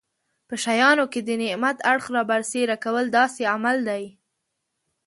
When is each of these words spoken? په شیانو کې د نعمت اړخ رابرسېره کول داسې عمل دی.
په 0.47 0.55
شیانو 0.63 1.05
کې 1.11 1.19
د 1.23 1.29
نعمت 1.43 1.77
اړخ 1.91 2.05
رابرسېره 2.15 2.75
کول 2.83 3.05
داسې 3.17 3.41
عمل 3.53 3.77
دی. 3.89 4.03